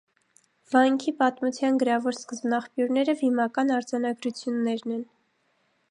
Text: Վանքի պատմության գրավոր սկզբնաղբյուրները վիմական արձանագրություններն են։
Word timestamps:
Վանքի 0.75 1.11
պատմության 1.19 1.77
գրավոր 1.83 2.17
սկզբնաղբյուրները 2.19 3.15
վիմական 3.21 3.77
արձանագրություններն 3.79 4.97
են։ 4.99 5.07